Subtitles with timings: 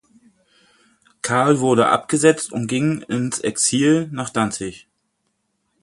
[1.21, 4.87] Karl wurde abgesetzt und ging ins Exil nach Danzig.